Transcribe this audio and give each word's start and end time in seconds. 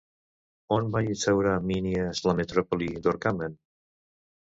On 0.77 0.89
va 0.95 1.01
instaurar 1.09 1.53
Mínias 1.73 2.25
la 2.31 2.37
metròpoli 2.43 2.91
d'Orcomen? 3.07 3.65